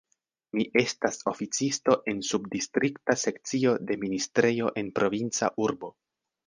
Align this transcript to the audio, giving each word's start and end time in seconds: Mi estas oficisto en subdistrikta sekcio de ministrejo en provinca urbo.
Mi 0.59 0.63
estas 0.81 1.19
oficisto 1.31 1.97
en 2.13 2.23
subdistrikta 2.31 3.19
sekcio 3.27 3.77
de 3.91 4.01
ministrejo 4.07 4.77
en 4.83 4.95
provinca 4.99 5.57
urbo. 5.69 5.97